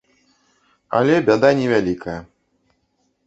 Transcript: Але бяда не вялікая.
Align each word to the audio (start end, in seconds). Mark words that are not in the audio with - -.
Але 0.99 1.15
бяда 1.27 1.49
не 1.61 1.67
вялікая. 1.73 2.17